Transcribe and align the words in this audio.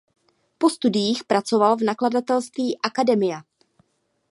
Po 0.59 0.69
studiích 0.69 1.23
pracoval 1.23 1.77
v 1.77 1.81
nakladatelství 1.83 2.77
Academia. 2.81 3.41